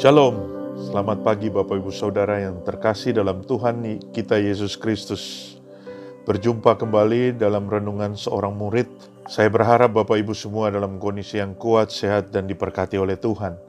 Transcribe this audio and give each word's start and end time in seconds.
Shalom, 0.00 0.32
selamat 0.88 1.20
pagi 1.20 1.52
Bapak 1.52 1.76
Ibu 1.76 1.92
Saudara 1.92 2.40
yang 2.40 2.64
terkasih 2.64 3.12
dalam 3.20 3.44
Tuhan 3.44 4.00
kita 4.16 4.40
Yesus 4.40 4.80
Kristus. 4.80 5.52
Berjumpa 6.24 6.80
kembali 6.80 7.36
dalam 7.36 7.68
renungan 7.68 8.16
seorang 8.16 8.56
murid. 8.56 8.88
Saya 9.28 9.52
berharap 9.52 9.92
Bapak 9.92 10.16
Ibu 10.24 10.32
semua 10.32 10.72
dalam 10.72 10.96
kondisi 10.96 11.36
yang 11.36 11.52
kuat, 11.52 11.92
sehat, 11.92 12.32
dan 12.32 12.48
diberkati 12.48 12.96
oleh 12.96 13.20
Tuhan. 13.20 13.60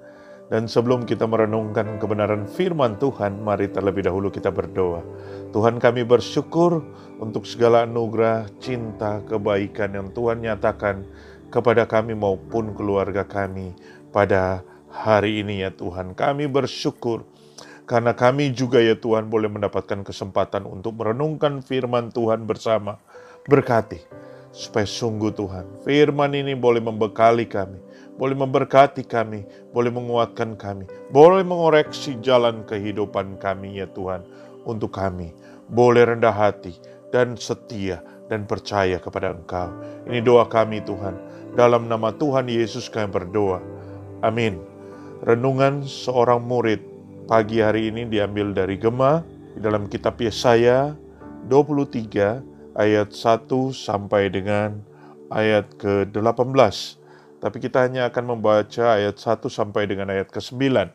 Dan 0.47 0.71
sebelum 0.71 1.03
kita 1.03 1.27
merenungkan 1.27 1.99
kebenaran 1.99 2.48
firman 2.48 2.95
Tuhan, 2.95 3.43
mari 3.43 3.67
terlebih 3.67 4.07
dahulu 4.07 4.31
kita 4.31 4.55
berdoa. 4.55 5.03
Tuhan 5.52 5.84
kami 5.84 6.07
bersyukur 6.07 6.79
untuk 7.20 7.43
segala 7.43 7.84
anugerah, 7.84 8.48
cinta, 8.63 9.20
kebaikan 9.27 9.99
yang 9.99 10.07
Tuhan 10.16 10.48
nyatakan 10.48 11.03
kepada 11.52 11.84
kami 11.84 12.16
maupun 12.16 12.71
keluarga 12.71 13.27
kami 13.27 13.75
pada 14.16 14.63
hari 14.91 15.41
ini 15.41 15.63
ya 15.63 15.72
Tuhan. 15.72 16.13
Kami 16.13 16.52
bersyukur 16.52 17.23
karena 17.88 18.12
kami 18.13 18.52
juga 18.52 18.84
ya 18.84 18.94
Tuhan 18.94 19.31
boleh 19.31 19.48
mendapatkan 19.48 20.04
kesempatan 20.04 20.67
untuk 20.67 21.00
merenungkan 21.00 21.64
firman 21.64 22.12
Tuhan 22.12 22.45
bersama. 22.45 23.00
Berkati 23.41 23.98
supaya 24.54 24.86
sungguh 24.86 25.34
Tuhan 25.34 25.66
firman 25.81 26.36
ini 26.36 26.54
boleh 26.54 26.84
membekali 26.84 27.48
kami, 27.48 27.80
boleh 28.20 28.36
memberkati 28.38 29.08
kami, 29.08 29.48
boleh 29.73 29.90
menguatkan 29.90 30.59
kami, 30.59 30.86
boleh 31.09 31.42
mengoreksi 31.42 32.20
jalan 32.22 32.62
kehidupan 32.67 33.42
kami 33.42 33.81
ya 33.81 33.88
Tuhan 33.89 34.22
untuk 34.67 34.94
kami. 34.94 35.34
Boleh 35.72 36.03
rendah 36.03 36.36
hati 36.36 36.76
dan 37.16 37.39
setia 37.39 38.03
dan 38.28 38.44
percaya 38.44 39.00
kepada 39.00 39.31
Engkau. 39.31 39.72
Ini 40.03 40.20
doa 40.20 40.44
kami 40.48 40.83
Tuhan. 40.83 41.16
Dalam 41.55 41.88
nama 41.88 42.11
Tuhan 42.11 42.52
Yesus 42.52 42.92
kami 42.92 43.08
berdoa. 43.08 43.64
Amin. 44.20 44.70
Renungan 45.22 45.86
seorang 45.86 46.41
murid 46.41 46.81
pagi 47.30 47.61
hari 47.61 47.94
ini 47.94 48.09
diambil 48.09 48.58
dari 48.58 48.73
Gema 48.73 49.22
di 49.53 49.61
dalam 49.61 49.86
kitab 49.86 50.17
Yesaya 50.17 50.97
23 51.45 52.41
ayat 52.73 53.14
1 53.14 53.45
sampai 53.69 54.33
dengan 54.33 54.81
ayat 55.30 55.77
ke-18. 55.77 56.73
Tapi 57.38 57.58
kita 57.61 57.86
hanya 57.86 58.09
akan 58.09 58.33
membaca 58.33 58.97
ayat 58.97 59.22
1 59.22 59.45
sampai 59.45 59.86
dengan 59.86 60.09
ayat 60.09 60.33
ke-9 60.33 60.89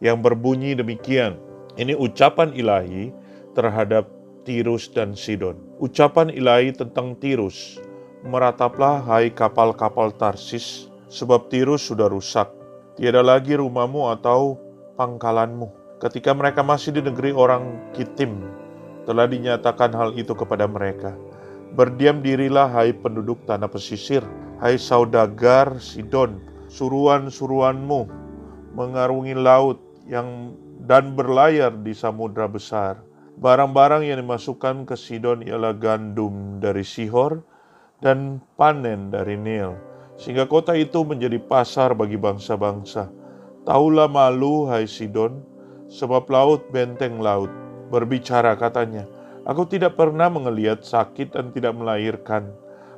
yang 0.00 0.24
berbunyi 0.24 0.72
demikian. 0.72 1.36
Ini 1.76 2.00
ucapan 2.00 2.56
ilahi 2.56 3.12
terhadap 3.52 4.08
Tirus 4.48 4.88
dan 4.88 5.12
Sidon. 5.12 5.60
Ucapan 5.84 6.32
ilahi 6.32 6.72
tentang 6.72 7.12
Tirus, 7.20 7.76
merataplah 8.24 9.04
hai 9.04 9.28
kapal-kapal 9.28 10.16
Tarsis, 10.16 10.88
sebab 11.12 11.52
Tirus 11.52 11.84
sudah 11.92 12.08
rusak 12.08 12.55
Tiada 12.96 13.20
lagi 13.20 13.52
rumahmu 13.52 14.08
atau 14.08 14.56
pangkalanmu. 14.96 15.68
Ketika 16.00 16.32
mereka 16.32 16.64
masih 16.64 16.96
di 16.96 17.04
negeri 17.04 17.28
orang 17.28 17.92
Kitim, 17.92 18.40
telah 19.04 19.28
dinyatakan 19.28 19.92
hal 19.92 20.16
itu 20.16 20.32
kepada 20.32 20.64
mereka. 20.64 21.12
Berdiam 21.76 22.24
dirilah 22.24 22.72
hai 22.72 22.96
penduduk 22.96 23.44
tanah 23.44 23.68
pesisir, 23.68 24.24
hai 24.64 24.80
saudagar 24.80 25.76
Sidon, 25.76 26.40
suruhan-suruhanmu 26.72 28.08
mengarungi 28.72 29.36
laut 29.36 29.76
yang 30.08 30.56
dan 30.88 31.12
berlayar 31.12 31.76
di 31.76 31.92
samudra 31.92 32.48
besar. 32.48 32.96
Barang-barang 33.36 34.08
yang 34.08 34.24
dimasukkan 34.24 34.88
ke 34.88 34.96
Sidon 34.96 35.44
ialah 35.44 35.76
gandum 35.76 36.64
dari 36.64 36.80
Sihor 36.80 37.44
dan 38.00 38.40
panen 38.56 39.12
dari 39.12 39.36
Nil 39.36 39.95
sehingga 40.16 40.48
kota 40.48 40.72
itu 40.72 41.04
menjadi 41.04 41.36
pasar 41.40 41.92
bagi 41.92 42.16
bangsa-bangsa. 42.16 43.08
Taulah 43.68 44.08
malu, 44.08 44.68
hai 44.68 44.88
Sidon, 44.88 45.40
sebab 45.86 46.26
laut 46.32 46.66
benteng 46.72 47.20
laut. 47.20 47.52
Berbicara 47.92 48.58
katanya, 48.58 49.06
aku 49.46 49.68
tidak 49.68 49.94
pernah 49.94 50.26
mengelihat 50.26 50.82
sakit 50.82 51.36
dan 51.36 51.52
tidak 51.54 51.76
melahirkan. 51.76 52.50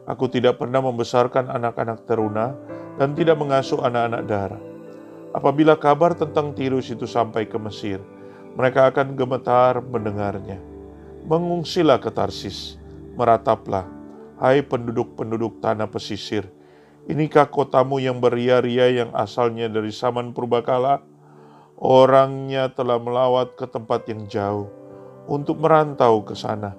Aku 0.08 0.24
tidak 0.32 0.56
pernah 0.56 0.80
membesarkan 0.80 1.52
anak-anak 1.52 2.08
teruna 2.08 2.56
dan 2.96 3.12
tidak 3.12 3.36
mengasuh 3.36 3.84
anak-anak 3.84 4.22
darah. 4.24 4.62
Apabila 5.36 5.76
kabar 5.76 6.16
tentang 6.16 6.56
Tirus 6.56 6.88
itu 6.88 7.04
sampai 7.04 7.44
ke 7.44 7.60
Mesir, 7.60 8.00
mereka 8.56 8.88
akan 8.88 9.12
gemetar 9.12 9.84
mendengarnya. 9.84 10.56
Mengungsilah 11.28 12.00
ke 12.00 12.08
Tarsis, 12.08 12.80
merataplah, 13.12 13.84
hai 14.40 14.64
penduduk-penduduk 14.64 15.60
tanah 15.60 15.84
pesisir, 15.92 16.48
Inikah 17.08 17.48
kotamu 17.48 17.96
yang 17.96 18.20
beria-ria 18.20 18.92
yang 18.92 19.16
asalnya 19.16 19.64
dari 19.64 19.88
zaman 19.88 20.36
purbakala? 20.36 21.00
Orangnya 21.80 22.68
telah 22.68 23.00
melawat 23.00 23.56
ke 23.56 23.64
tempat 23.64 24.04
yang 24.12 24.28
jauh 24.28 24.68
untuk 25.24 25.56
merantau 25.56 26.20
ke 26.20 26.36
sana. 26.36 26.76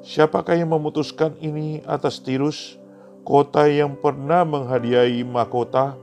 Siapakah 0.00 0.56
yang 0.56 0.72
memutuskan 0.72 1.36
ini 1.36 1.84
atas 1.84 2.16
Tirus, 2.24 2.80
kota 3.28 3.68
yang 3.68 3.92
pernah 3.92 4.40
menghadiahi 4.40 5.20
mahkota, 5.28 6.00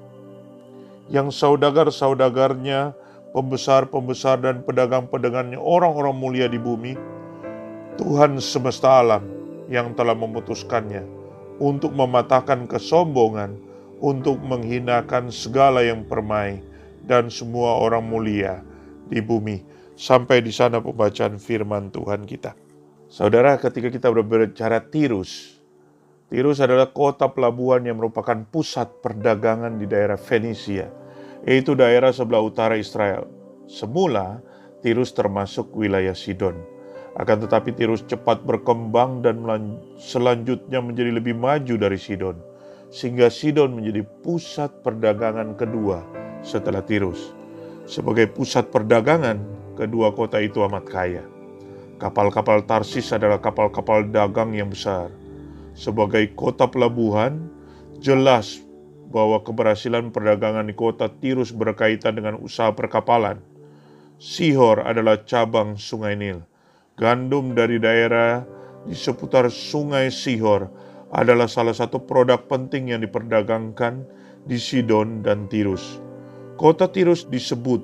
yang 1.09 1.33
saudagar-saudagarnya, 1.33 2.93
pembesar-pembesar 3.33 4.45
dan 4.45 4.61
pedagang-pedagangnya 4.61 5.57
orang-orang 5.57 6.13
mulia 6.13 6.45
di 6.45 6.61
bumi? 6.61 6.93
Tuhan 7.97 8.37
semesta 8.37 9.01
alam 9.01 9.25
yang 9.73 9.97
telah 9.97 10.13
memutuskannya 10.13 11.24
untuk 11.61 11.95
mematahkan 11.95 12.67
kesombongan, 12.67 13.55
untuk 14.03 14.39
menghinakan 14.43 15.31
segala 15.31 15.83
yang 15.83 16.03
permai 16.03 16.59
dan 17.07 17.31
semua 17.31 17.79
orang 17.79 18.03
mulia 18.03 18.59
di 19.07 19.23
bumi. 19.23 19.63
Sampai 19.95 20.43
di 20.43 20.51
sana 20.51 20.83
pembacaan 20.83 21.39
firman 21.39 21.87
Tuhan 21.87 22.27
kita. 22.27 22.51
Saudara, 23.07 23.55
ketika 23.55 23.87
kita 23.87 24.11
berbicara 24.11 24.83
Tirus, 24.91 25.63
Tirus 26.27 26.59
adalah 26.59 26.91
kota 26.91 27.31
pelabuhan 27.31 27.87
yang 27.87 28.03
merupakan 28.03 28.35
pusat 28.51 28.91
perdagangan 28.99 29.79
di 29.79 29.87
daerah 29.87 30.19
Venesia, 30.19 30.91
yaitu 31.47 31.79
daerah 31.79 32.11
sebelah 32.11 32.43
utara 32.43 32.75
Israel. 32.75 33.31
Semula, 33.71 34.43
Tirus 34.83 35.15
termasuk 35.15 35.71
wilayah 35.71 36.11
Sidon 36.11 36.74
akan 37.15 37.47
tetapi 37.47 37.71
Tirus 37.71 38.03
cepat 38.03 38.43
berkembang 38.43 39.23
dan 39.23 39.39
selanjutnya 39.95 40.83
menjadi 40.83 41.15
lebih 41.15 41.31
maju 41.39 41.75
dari 41.79 41.95
Sidon. 41.95 42.35
Sehingga 42.91 43.31
Sidon 43.31 43.71
menjadi 43.71 44.03
pusat 44.19 44.83
perdagangan 44.83 45.55
kedua 45.55 46.03
setelah 46.43 46.83
Tirus. 46.83 47.31
Sebagai 47.87 48.27
pusat 48.27 48.67
perdagangan, 48.67 49.39
kedua 49.79 50.11
kota 50.11 50.43
itu 50.43 50.59
amat 50.67 50.83
kaya. 50.91 51.23
Kapal-kapal 52.03 52.67
Tarsis 52.67 53.07
adalah 53.15 53.39
kapal-kapal 53.39 54.03
dagang 54.11 54.51
yang 54.51 54.67
besar. 54.67 55.07
Sebagai 55.71 56.35
kota 56.35 56.67
pelabuhan, 56.67 57.47
jelas 58.03 58.59
bahwa 59.07 59.39
keberhasilan 59.39 60.11
perdagangan 60.11 60.67
di 60.67 60.75
kota 60.75 61.07
Tirus 61.07 61.55
berkaitan 61.55 62.19
dengan 62.19 62.35
usaha 62.43 62.75
perkapalan. 62.75 63.39
Sihor 64.19 64.83
adalah 64.83 65.23
cabang 65.23 65.79
Sungai 65.79 66.19
Nil 66.19 66.43
Gandum 66.95 67.51
dari 67.51 67.75
daerah 67.75 68.47
di 68.87 68.95
seputar 68.95 69.51
sungai 69.51 70.07
Sihor 70.07 70.71
adalah 71.11 71.43
salah 71.43 71.75
satu 71.75 71.99
produk 71.99 72.39
penting 72.47 72.95
yang 72.95 73.03
diperdagangkan 73.03 74.07
di 74.47 74.55
Sidon 74.55 75.19
dan 75.19 75.51
Tirus. 75.51 75.99
Kota 76.55 76.87
Tirus 76.87 77.27
disebut 77.27 77.83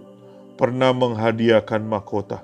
pernah 0.55 0.95
menghadiahkan 0.95 1.83
mahkota. 1.83 2.39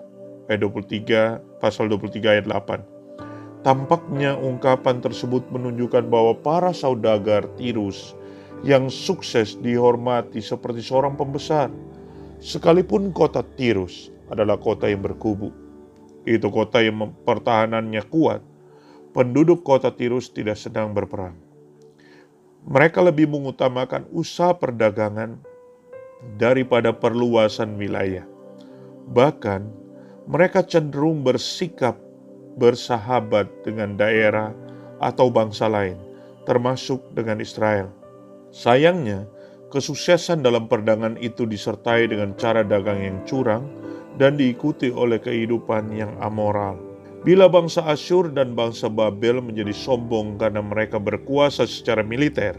Ayat 0.52 0.68
23, 0.68 1.64
pasal 1.64 1.88
23 1.88 2.36
ayat 2.36 2.46
8. 2.52 3.64
Tampaknya 3.64 4.36
ungkapan 4.36 5.00
tersebut 5.00 5.48
menunjukkan 5.48 6.12
bahwa 6.12 6.36
para 6.36 6.76
saudagar 6.76 7.48
Tirus 7.56 8.12
yang 8.68 8.92
sukses 8.92 9.56
dihormati 9.64 10.44
seperti 10.44 10.84
seorang 10.84 11.16
pembesar. 11.16 11.72
Sekalipun 12.44 13.16
kota 13.16 13.40
Tirus 13.56 14.12
adalah 14.28 14.60
kota 14.60 14.92
yang 14.92 15.00
berkubu 15.00 15.67
itu 16.28 16.52
kota 16.52 16.84
yang 16.84 17.16
pertahanannya 17.24 18.04
kuat. 18.12 18.44
Penduduk 19.16 19.64
kota 19.64 19.90
Tirus 19.90 20.28
tidak 20.30 20.60
sedang 20.60 20.92
berperang. 20.92 21.34
Mereka 22.68 23.00
lebih 23.00 23.32
mengutamakan 23.32 24.04
usaha 24.12 24.52
perdagangan 24.52 25.40
daripada 26.36 26.92
perluasan 26.92 27.80
wilayah. 27.80 28.28
Bahkan, 29.08 29.64
mereka 30.28 30.60
cenderung 30.68 31.24
bersikap 31.24 31.96
bersahabat 32.60 33.48
dengan 33.64 33.96
daerah 33.96 34.52
atau 35.00 35.32
bangsa 35.32 35.72
lain, 35.72 35.96
termasuk 36.44 37.00
dengan 37.16 37.40
Israel. 37.40 37.88
Sayangnya, 38.52 39.30
kesuksesan 39.72 40.44
dalam 40.44 40.68
perdagangan 40.68 41.16
itu 41.22 41.48
disertai 41.48 42.10
dengan 42.12 42.36
cara 42.36 42.66
dagang 42.66 43.00
yang 43.00 43.18
curang 43.24 43.64
dan 44.18 44.38
diikuti 44.38 44.90
oleh 44.90 45.22
kehidupan 45.22 45.94
yang 45.94 46.14
amoral. 46.22 46.78
Bila 47.26 47.50
bangsa 47.50 47.82
Asyur 47.86 48.30
dan 48.34 48.54
bangsa 48.54 48.90
Babel 48.90 49.42
menjadi 49.42 49.74
sombong 49.74 50.38
karena 50.38 50.62
mereka 50.62 51.02
berkuasa 51.02 51.66
secara 51.66 52.06
militer, 52.06 52.58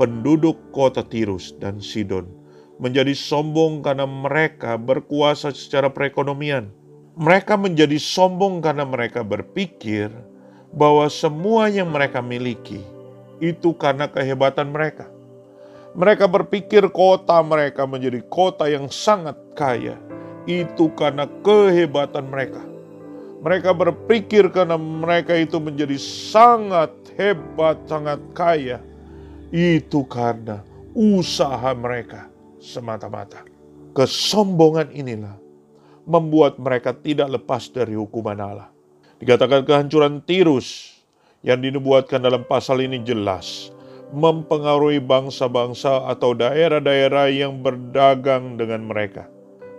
penduduk 0.00 0.56
kota 0.72 1.04
Tirus 1.04 1.56
dan 1.60 1.80
Sidon 1.80 2.46
menjadi 2.76 3.16
sombong 3.16 3.80
karena 3.80 4.04
mereka 4.04 4.76
berkuasa 4.76 5.52
secara 5.52 5.88
perekonomian. 5.88 6.68
Mereka 7.16 7.56
menjadi 7.56 7.96
sombong 7.96 8.60
karena 8.60 8.84
mereka 8.84 9.24
berpikir 9.24 10.12
bahwa 10.76 11.08
semua 11.08 11.72
yang 11.72 11.88
mereka 11.88 12.20
miliki 12.20 12.84
itu 13.40 13.72
karena 13.72 14.04
kehebatan 14.04 14.68
mereka. 14.68 15.08
Mereka 15.96 16.28
berpikir 16.28 16.84
kota 16.92 17.40
mereka 17.40 17.88
menjadi 17.88 18.20
kota 18.28 18.68
yang 18.68 18.92
sangat 18.92 19.32
kaya. 19.56 19.96
Itu 20.46 20.94
karena 20.94 21.26
kehebatan 21.42 22.30
mereka. 22.30 22.62
Mereka 23.42 23.70
berpikir 23.74 24.48
karena 24.50 24.78
mereka 24.78 25.34
itu 25.34 25.58
menjadi 25.58 25.98
sangat 25.98 26.90
hebat, 27.18 27.78
sangat 27.90 28.22
kaya. 28.32 28.78
Itu 29.50 30.06
karena 30.06 30.62
usaha 30.94 31.70
mereka 31.74 32.30
semata-mata. 32.62 33.42
Kesombongan 33.92 34.90
inilah 34.94 35.36
membuat 36.06 36.58
mereka 36.62 36.94
tidak 36.94 37.38
lepas 37.38 37.66
dari 37.70 37.98
hukuman 37.98 38.38
Allah. 38.38 38.68
Dikatakan 39.18 39.66
kehancuran 39.66 40.22
Tirus 40.22 40.98
yang 41.42 41.58
dinubuatkan 41.62 42.22
dalam 42.22 42.46
pasal 42.46 42.82
ini 42.82 43.02
jelas 43.02 43.74
mempengaruhi 44.14 45.02
bangsa-bangsa 45.02 46.06
atau 46.06 46.30
daerah-daerah 46.36 47.26
yang 47.32 47.58
berdagang 47.58 48.54
dengan 48.54 48.86
mereka. 48.86 49.26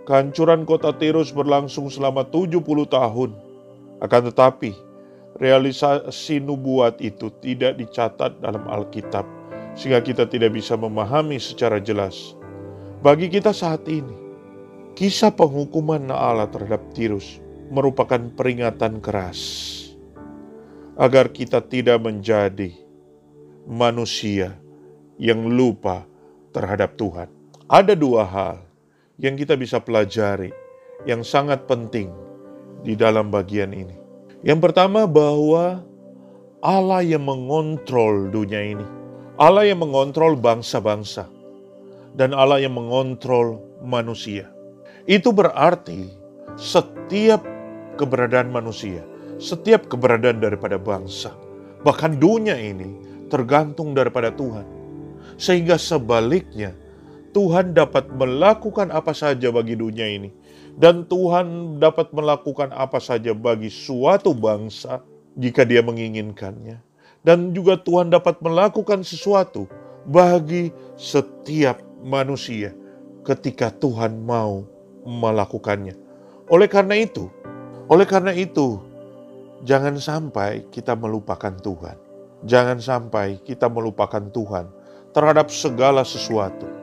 Kehancuran 0.08 0.64
kota 0.64 0.96
Tirus 0.96 1.36
berlangsung 1.36 1.92
selama 1.92 2.24
70 2.24 2.64
tahun. 2.88 3.36
Akan 4.00 4.24
tetapi, 4.24 4.72
realisasi 5.36 6.40
nubuat 6.40 6.96
itu 7.04 7.28
tidak 7.44 7.76
dicatat 7.76 8.40
dalam 8.40 8.64
Alkitab, 8.72 9.28
sehingga 9.76 10.00
kita 10.00 10.24
tidak 10.24 10.56
bisa 10.56 10.80
memahami 10.80 11.36
secara 11.36 11.76
jelas. 11.76 12.32
Bagi 13.04 13.28
kita 13.28 13.52
saat 13.52 13.84
ini, 13.84 14.16
kisah 14.96 15.28
penghukuman 15.28 16.08
Allah 16.08 16.48
terhadap 16.48 16.88
Tirus 16.96 17.44
merupakan 17.68 18.32
peringatan 18.32 19.04
keras 19.04 19.36
agar 20.96 21.28
kita 21.28 21.60
tidak 21.60 22.00
menjadi 22.00 22.72
manusia 23.68 24.56
yang 25.20 25.52
lupa 25.52 26.08
terhadap 26.56 26.96
Tuhan. 26.96 27.28
Ada 27.68 27.92
dua 27.92 28.24
hal 28.24 28.67
yang 29.18 29.34
kita 29.34 29.58
bisa 29.58 29.82
pelajari 29.82 30.54
yang 31.06 31.26
sangat 31.26 31.66
penting 31.66 32.10
di 32.86 32.94
dalam 32.94 33.34
bagian 33.34 33.74
ini. 33.74 33.94
Yang 34.46 34.70
pertama 34.70 35.10
bahwa 35.10 35.82
Allah 36.62 37.02
yang 37.02 37.26
mengontrol 37.26 38.30
dunia 38.30 38.62
ini. 38.62 38.86
Allah 39.38 39.66
yang 39.66 39.82
mengontrol 39.82 40.38
bangsa-bangsa. 40.38 41.26
Dan 42.14 42.34
Allah 42.34 42.62
yang 42.62 42.74
mengontrol 42.74 43.62
manusia. 43.82 44.50
Itu 45.06 45.30
berarti 45.30 46.10
setiap 46.58 47.46
keberadaan 47.94 48.50
manusia, 48.50 49.06
setiap 49.38 49.86
keberadaan 49.86 50.42
daripada 50.42 50.78
bangsa, 50.78 51.34
bahkan 51.86 52.18
dunia 52.18 52.58
ini 52.58 52.98
tergantung 53.30 53.94
daripada 53.94 54.34
Tuhan. 54.34 54.66
Sehingga 55.38 55.78
sebaliknya, 55.78 56.74
Tuhan 57.32 57.76
dapat 57.76 58.08
melakukan 58.12 58.88
apa 58.88 59.12
saja 59.12 59.52
bagi 59.52 59.76
dunia 59.76 60.08
ini, 60.08 60.32
dan 60.78 61.04
Tuhan 61.04 61.78
dapat 61.82 62.10
melakukan 62.14 62.72
apa 62.72 62.98
saja 62.98 63.36
bagi 63.36 63.68
suatu 63.68 64.32
bangsa 64.32 65.04
jika 65.36 65.62
Dia 65.68 65.84
menginginkannya, 65.84 66.80
dan 67.22 67.52
juga 67.52 67.76
Tuhan 67.78 68.08
dapat 68.08 68.40
melakukan 68.40 69.04
sesuatu 69.04 69.68
bagi 70.08 70.72
setiap 70.96 71.82
manusia 72.00 72.72
ketika 73.26 73.68
Tuhan 73.74 74.24
mau 74.24 74.64
melakukannya. 75.04 75.96
Oleh 76.48 76.68
karena 76.70 76.96
itu, 76.96 77.28
oleh 77.92 78.08
karena 78.08 78.32
itu, 78.32 78.80
jangan 79.68 80.00
sampai 80.00 80.64
kita 80.72 80.96
melupakan 80.96 81.52
Tuhan. 81.52 81.96
Jangan 82.46 82.78
sampai 82.78 83.42
kita 83.42 83.66
melupakan 83.66 84.22
Tuhan 84.30 84.70
terhadap 85.10 85.50
segala 85.50 86.06
sesuatu 86.06 86.77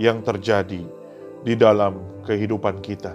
yang 0.00 0.24
terjadi 0.24 0.82
di 1.42 1.54
dalam 1.58 2.22
kehidupan 2.24 2.80
kita. 2.80 3.12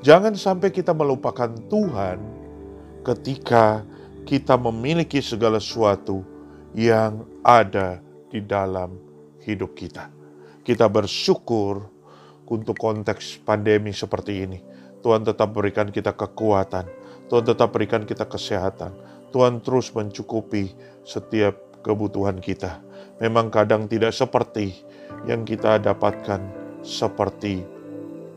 Jangan 0.00 0.38
sampai 0.38 0.70
kita 0.70 0.94
melupakan 0.94 1.50
Tuhan 1.68 2.18
ketika 3.02 3.82
kita 4.28 4.54
memiliki 4.60 5.18
segala 5.18 5.58
sesuatu 5.58 6.22
yang 6.76 7.26
ada 7.42 7.98
di 8.28 8.44
dalam 8.44 8.94
hidup 9.42 9.74
kita. 9.74 10.12
Kita 10.62 10.84
bersyukur 10.86 11.80
untuk 12.48 12.76
konteks 12.76 13.40
pandemi 13.42 13.92
seperti 13.96 14.44
ini. 14.44 14.58
Tuhan 15.00 15.24
tetap 15.24 15.54
berikan 15.54 15.88
kita 15.88 16.12
kekuatan, 16.12 16.84
Tuhan 17.30 17.44
tetap 17.46 17.72
berikan 17.72 18.04
kita 18.04 18.28
kesehatan, 18.28 18.92
Tuhan 19.32 19.64
terus 19.64 19.94
mencukupi 19.94 20.74
setiap 21.06 21.56
kebutuhan 21.80 22.42
kita. 22.42 22.82
Memang 23.18 23.50
kadang 23.50 23.90
tidak 23.90 24.14
seperti 24.14 24.78
yang 25.26 25.42
kita 25.42 25.82
dapatkan 25.82 26.38
seperti 26.86 27.66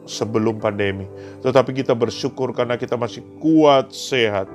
sebelum 0.09 0.57
pandemi. 0.57 1.05
Tetapi 1.45 1.71
kita 1.77 1.93
bersyukur 1.93 2.51
karena 2.57 2.75
kita 2.75 2.97
masih 2.97 3.21
kuat, 3.37 3.93
sehat, 3.93 4.49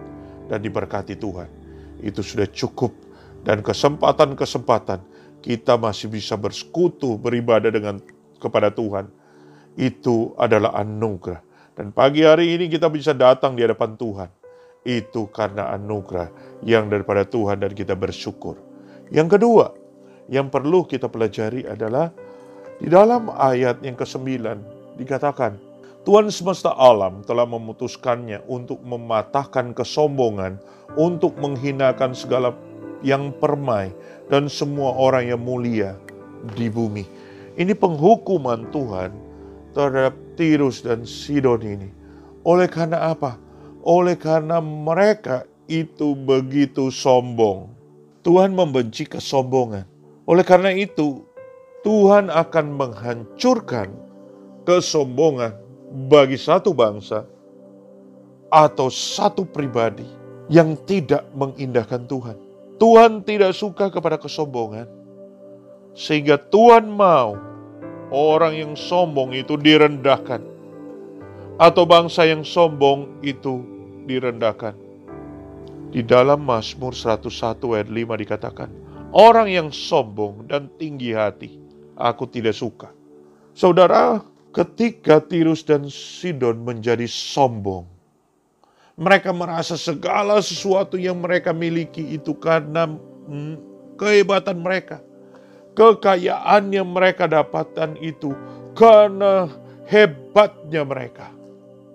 dan 0.50 0.58
diberkati 0.62 1.14
Tuhan. 1.14 1.46
Itu 2.02 2.26
sudah 2.26 2.50
cukup. 2.50 2.90
Dan 3.46 3.62
kesempatan-kesempatan 3.62 5.00
kita 5.46 5.78
masih 5.78 6.11
bisa 6.11 6.34
bersekutu, 6.34 7.14
beribadah 7.14 7.70
dengan 7.70 8.02
kepada 8.43 8.75
Tuhan. 8.75 9.06
Itu 9.78 10.34
adalah 10.34 10.75
anugerah. 10.75 11.38
Dan 11.76 11.93
pagi 11.94 12.26
hari 12.26 12.56
ini 12.56 12.67
kita 12.67 12.90
bisa 12.90 13.12
datang 13.14 13.55
di 13.55 13.62
hadapan 13.62 13.94
Tuhan 13.94 14.31
itu 14.87 15.26
karena 15.34 15.75
anugerah 15.75 16.31
yang 16.62 16.87
daripada 16.87 17.26
Tuhan 17.26 17.58
dan 17.61 17.75
kita 17.75 17.99
bersyukur. 17.99 18.56
Yang 19.11 19.37
kedua, 19.37 19.75
yang 20.26 20.50
perlu 20.50 20.87
kita 20.87 21.06
pelajari 21.06 21.67
adalah 21.67 22.11
di 22.76 22.90
dalam 22.90 23.32
ayat 23.32 23.81
yang 23.81 23.96
ke-9 23.96 24.26
dikatakan, 25.00 25.56
Tuhan 26.06 26.31
semesta 26.31 26.70
alam 26.76 27.26
telah 27.26 27.49
memutuskannya 27.49 28.46
untuk 28.46 28.78
mematahkan 28.87 29.75
kesombongan, 29.75 30.61
untuk 30.95 31.35
menghinakan 31.40 32.14
segala 32.14 32.54
yang 33.02 33.35
permai 33.42 33.90
dan 34.30 34.47
semua 34.47 34.95
orang 34.95 35.35
yang 35.35 35.42
mulia 35.42 35.99
di 36.54 36.71
bumi. 36.71 37.02
Ini 37.59 37.75
penghukuman 37.75 38.71
Tuhan 38.71 39.11
terhadap 39.75 40.14
Tirus 40.38 40.85
dan 40.85 41.02
Sidon 41.02 41.64
ini. 41.64 41.90
Oleh 42.47 42.71
karena 42.71 43.11
apa? 43.11 43.47
oleh 43.87 44.18
karena 44.18 44.59
mereka 44.59 45.47
itu 45.71 46.18
begitu 46.18 46.90
sombong. 46.90 47.71
Tuhan 48.26 48.50
membenci 48.50 49.06
kesombongan. 49.06 49.87
Oleh 50.26 50.42
karena 50.42 50.75
itu, 50.75 51.23
Tuhan 51.87 52.35
akan 52.35 52.66
menghancurkan 52.75 53.95
kesombongan 54.66 55.54
bagi 56.11 56.35
satu 56.35 56.75
bangsa 56.75 57.23
atau 58.50 58.90
satu 58.90 59.47
pribadi 59.47 60.06
yang 60.50 60.75
tidak 60.83 61.23
mengindahkan 61.30 62.11
Tuhan. 62.11 62.35
Tuhan 62.76 63.23
tidak 63.23 63.54
suka 63.54 63.87
kepada 63.87 64.18
kesombongan, 64.18 64.90
sehingga 65.95 66.37
Tuhan 66.37 66.90
mau 66.90 67.38
orang 68.11 68.54
yang 68.59 68.73
sombong 68.75 69.30
itu 69.30 69.54
direndahkan, 69.54 70.42
atau 71.56 71.83
bangsa 71.87 72.26
yang 72.26 72.42
sombong 72.42 73.23
itu 73.23 73.62
direndahkan. 74.11 74.75
Di 75.95 76.02
dalam 76.02 76.42
Mazmur 76.42 76.92
101 76.92 77.78
ayat 77.78 77.88
5 77.88 78.23
dikatakan, 78.26 78.71
Orang 79.16 79.49
yang 79.49 79.73
sombong 79.73 80.44
dan 80.44 80.68
tinggi 80.76 81.16
hati, 81.16 81.56
aku 81.96 82.28
tidak 82.28 82.52
suka. 82.52 82.92
Saudara, 83.56 84.20
ketika 84.52 85.25
Tirus 85.25 85.64
dan 85.64 85.88
Sidon 85.88 86.61
menjadi 86.61 87.08
sombong, 87.08 87.88
mereka 89.00 89.32
merasa 89.32 89.80
segala 89.80 90.37
sesuatu 90.44 91.00
yang 91.00 91.16
mereka 91.25 91.56
miliki 91.56 92.04
itu 92.12 92.37
karena 92.37 92.92
hmm, 92.92 93.56
kehebatan 93.96 94.61
mereka. 94.61 95.00
Kekayaan 95.73 96.76
yang 96.76 96.92
mereka 96.92 97.25
dapatkan 97.25 97.96
itu 98.04 98.37
karena 98.76 99.49
hebatnya 99.88 100.85
mereka. 100.85 101.32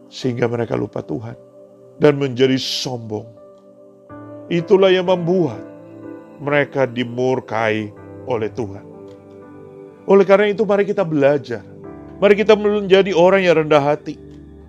Sehingga 0.10 0.50
mereka 0.50 0.74
lupa 0.74 1.06
Tuhan 1.06 1.38
dan 2.02 2.18
menjadi 2.18 2.58
sombong. 2.58 3.30
Itulah 4.50 4.90
yang 4.90 5.06
membuat 5.06 5.71
mereka 6.42 6.90
dimurkai 6.90 7.94
oleh 8.26 8.50
Tuhan. 8.50 8.84
Oleh 10.10 10.26
karena 10.26 10.50
itu 10.50 10.66
mari 10.66 10.84
kita 10.84 11.06
belajar. 11.06 11.62
Mari 12.18 12.34
kita 12.34 12.58
menjadi 12.58 13.14
orang 13.14 13.46
yang 13.46 13.62
rendah 13.62 13.82
hati. 13.82 14.18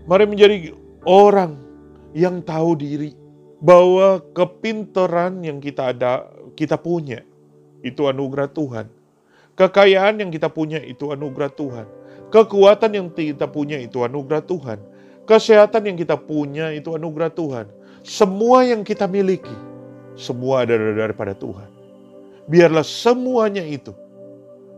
Mari 0.05 0.29
menjadi 0.29 0.77
orang 1.09 1.57
yang 2.13 2.45
tahu 2.45 2.77
diri 2.77 3.17
bahwa 3.65 4.21
kepintaran 4.37 5.41
yang 5.41 5.59
kita 5.59 5.97
ada 5.97 6.29
kita 6.53 6.77
punya 6.77 7.25
itu 7.81 8.05
anugerah 8.05 8.53
Tuhan. 8.53 8.87
Kekayaan 9.57 10.21
yang 10.21 10.31
kita 10.33 10.49
punya 10.53 10.81
itu 10.81 11.13
anugerah 11.13 11.53
Tuhan. 11.53 11.87
Kekuatan 12.33 12.91
yang 12.97 13.07
kita 13.13 13.45
punya 13.49 13.77
itu 13.77 14.01
anugerah 14.01 14.41
Tuhan. 14.45 14.81
Kesehatan 15.29 15.93
yang 15.93 15.97
kita 16.01 16.17
punya 16.17 16.73
itu 16.73 16.97
anugerah 16.97 17.31
Tuhan. 17.31 17.69
Semua 18.03 18.67
yang 18.67 18.83
kita 18.83 19.07
miliki, 19.07 19.55
semua 20.19 20.65
ada 20.67 20.77
daripada 20.77 21.33
Tuhan. 21.33 21.69
Biarlah 22.51 22.85
semuanya 22.85 23.63
itu 23.63 23.95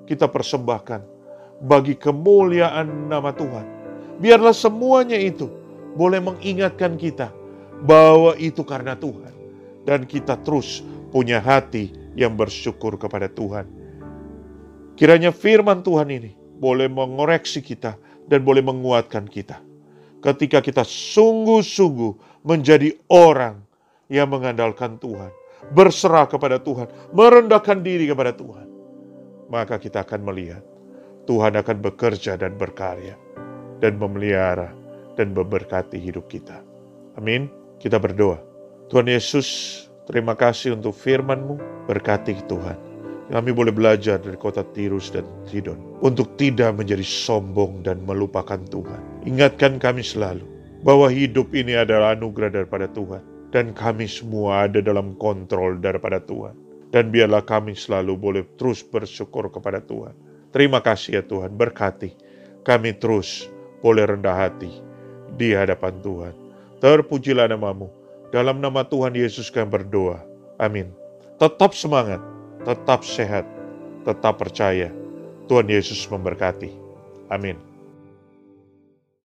kita 0.05 0.29
persembahkan 0.29 1.01
bagi 1.65 1.97
kemuliaan 1.97 3.09
nama 3.09 3.33
Tuhan. 3.33 3.67
Biarlah 4.21 4.55
semuanya 4.55 5.17
itu 5.17 5.51
boleh 5.97 6.21
mengingatkan 6.23 6.95
kita 7.01 7.33
bahwa 7.83 8.37
itu 8.39 8.63
karena 8.63 8.95
Tuhan. 8.95 9.33
Dan 9.85 10.09
kita 10.09 10.41
terus 10.41 10.81
punya 11.13 11.41
hati 11.41 11.93
yang 12.17 12.39
bersyukur 12.39 12.97
kepada 12.97 13.29
Tuhan. 13.29 13.69
Kiranya 14.95 15.35
firman 15.35 15.83
Tuhan 15.83 16.09
ini 16.09 16.33
boleh 16.63 16.87
mengoreksi 16.87 17.61
kita 17.61 17.99
dan 18.31 18.41
boleh 18.47 18.63
menguatkan 18.65 19.29
kita. 19.29 19.61
Ketika 20.25 20.65
kita 20.65 20.87
sungguh-sungguh 20.87 22.45
menjadi 22.47 22.97
orang 23.13 23.61
yang 24.13 24.29
mengandalkan 24.31 25.01
Tuhan, 25.01 25.33
berserah 25.73 26.29
kepada 26.29 26.61
Tuhan, 26.61 26.89
merendahkan 27.13 27.81
diri 27.81 28.11
kepada 28.11 28.37
Tuhan, 28.37 28.67
maka 29.49 29.81
kita 29.81 30.05
akan 30.05 30.21
melihat 30.25 30.63
Tuhan 31.25 31.57
akan 31.57 31.77
bekerja 31.81 32.37
dan 32.37 32.57
berkarya 32.61 33.17
dan 33.81 33.97
memelihara 33.97 34.73
dan 35.17 35.33
memberkati 35.33 35.97
hidup 35.97 36.29
kita. 36.29 36.61
Amin. 37.17 37.49
Kita 37.81 37.97
berdoa. 37.97 38.41
Tuhan 38.93 39.09
Yesus, 39.09 39.49
terima 40.05 40.37
kasih 40.37 40.77
untuk 40.77 40.93
firman-Mu. 40.93 41.87
Berkati 41.89 42.33
Tuhan 42.49 42.95
kami 43.33 43.57
boleh 43.57 43.73
belajar 43.73 44.21
dari 44.21 44.37
kota 44.37 44.61
Tirus 44.77 45.09
dan 45.09 45.25
Sidon 45.49 45.81
untuk 46.05 46.37
tidak 46.37 46.77
menjadi 46.77 47.01
sombong 47.01 47.81
dan 47.81 48.05
melupakan 48.05 48.61
Tuhan. 48.69 49.25
Ingatkan 49.25 49.81
kami 49.81 50.05
selalu 50.05 50.45
bahwa 50.85 51.09
hidup 51.09 51.49
ini 51.57 51.73
adalah 51.73 52.13
anugerah 52.13 52.53
daripada 52.53 52.85
Tuhan 52.93 53.34
dan 53.55 53.71
kami 53.71 54.11
semua 54.11 54.67
ada 54.67 54.83
dalam 54.83 55.15
kontrol 55.15 55.79
daripada 55.79 56.19
Tuhan. 56.19 56.59
Dan 56.91 57.15
biarlah 57.15 57.43
kami 57.43 57.79
selalu 57.79 58.19
boleh 58.19 58.45
terus 58.59 58.83
bersyukur 58.83 59.51
kepada 59.51 59.79
Tuhan. 59.83 60.15
Terima 60.51 60.83
kasih 60.83 61.19
ya 61.19 61.23
Tuhan, 61.23 61.55
berkati 61.55 62.15
kami 62.67 62.95
terus 62.99 63.47
boleh 63.79 64.11
rendah 64.11 64.35
hati 64.35 64.71
di 65.39 65.55
hadapan 65.55 65.95
Tuhan. 66.03 66.35
Terpujilah 66.83 67.47
namamu. 67.51 67.91
Dalam 68.35 68.59
nama 68.59 68.83
Tuhan 68.83 69.15
Yesus 69.15 69.51
kami 69.51 69.71
berdoa. 69.71 70.19
Amin. 70.59 70.91
Tetap 71.39 71.75
semangat 71.75 72.19
tetap 72.65 73.05
sehat, 73.05 73.45
tetap 74.09 74.41
percaya. 74.41 74.89
Tuhan 75.45 75.69
Yesus 75.69 76.09
memberkati. 76.09 76.73
Amin. 77.29 77.74